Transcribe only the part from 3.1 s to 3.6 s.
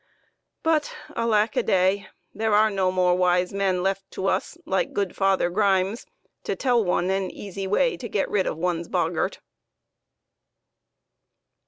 wise